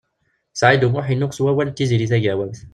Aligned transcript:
Saɛid 0.59 0.85
U 0.85 0.89
Muḥ 0.93 1.05
yennuɣ 1.09 1.31
s 1.33 1.39
wawal 1.43 1.69
d 1.69 1.75
Tiziri 1.77 2.07
Tagawawt. 2.11 2.59